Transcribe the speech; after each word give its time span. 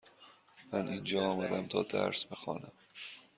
من 0.73 0.87
اینجا 0.87 1.21
آمدم 1.21 1.67
تا 1.67 1.83
درس 1.83 2.25
بخوانم. 2.25 2.71